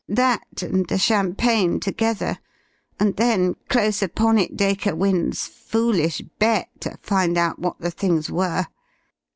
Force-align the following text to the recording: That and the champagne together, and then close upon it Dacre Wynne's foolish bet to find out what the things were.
That 0.09 0.63
and 0.63 0.87
the 0.87 0.97
champagne 0.97 1.79
together, 1.79 2.39
and 2.99 3.15
then 3.17 3.55
close 3.69 4.01
upon 4.01 4.39
it 4.39 4.57
Dacre 4.57 4.95
Wynne's 4.95 5.45
foolish 5.45 6.23
bet 6.39 6.69
to 6.81 6.97
find 7.03 7.37
out 7.37 7.59
what 7.59 7.77
the 7.81 7.91
things 7.91 8.27
were. 8.31 8.65